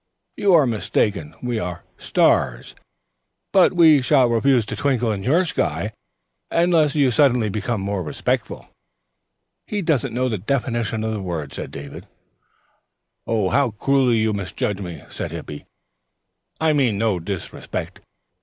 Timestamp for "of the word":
11.03-11.53